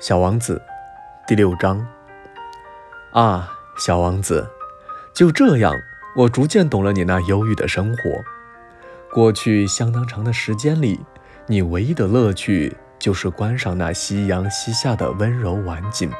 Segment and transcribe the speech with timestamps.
[0.00, 0.62] 小王子，
[1.26, 1.86] 第六章。
[3.12, 4.48] 啊，小王子，
[5.12, 5.74] 就这样，
[6.16, 8.04] 我逐渐懂了你那忧郁的生活。
[9.12, 10.98] 过去相当长的时间里，
[11.46, 16.10] 你唯一的乐趣就是观赏那夕阳西下的温柔晚景。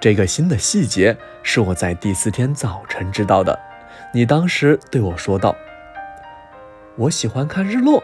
[0.00, 3.60] 这个新的细节是我在第四天早晨知道的。
[4.14, 5.54] 你当时对我说道
[6.96, 8.02] ：“我喜欢看日落，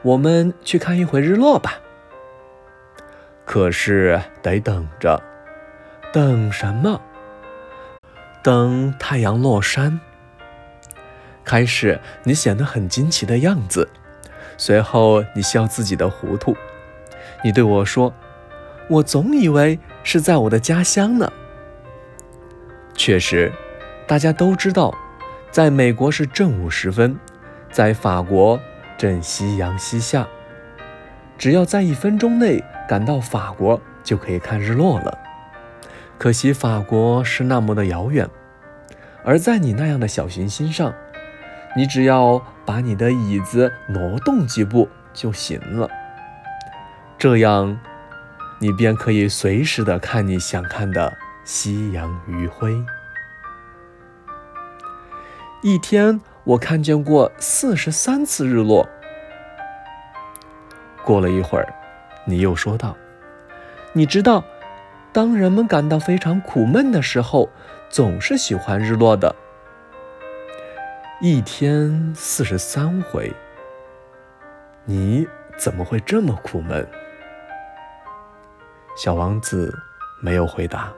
[0.00, 1.80] 我们去看一回日落吧。”
[3.48, 5.22] 可是得等着，
[6.12, 7.00] 等什么？
[8.42, 9.98] 等太阳落山。
[11.46, 13.88] 开始你显得很惊奇的样子，
[14.58, 16.54] 随后你笑自己的糊涂。
[17.42, 18.12] 你对我说
[18.90, 21.32] ：“我总以为是在我的家乡呢。”
[22.92, 23.50] 确实，
[24.06, 24.92] 大家都知道，
[25.50, 27.18] 在美国是正午时分，
[27.72, 28.60] 在法国
[28.98, 30.28] 正夕阳西下。
[31.38, 35.16] 只要在一分钟内赶到法国，就可以看日落了。
[36.18, 38.28] 可惜法国是那么的遥远，
[39.24, 40.92] 而在你那样的小行星上，
[41.76, 45.88] 你只要把你的椅子挪动几步就行了。
[47.16, 47.78] 这样，
[48.58, 52.84] 你便可以随时的看你想看的夕阳余晖。
[55.62, 58.88] 一天，我看见过四十三次日落。
[61.04, 61.66] 过了一会儿，
[62.24, 62.96] 你又说道
[63.92, 64.44] ：“你知道，
[65.12, 67.48] 当人们感到非常苦闷的时候，
[67.88, 69.34] 总是喜欢日落的。
[71.20, 73.32] 一天四十三回，
[74.84, 76.86] 你怎么会这么苦闷？”
[78.96, 79.74] 小王子
[80.20, 80.92] 没有回答。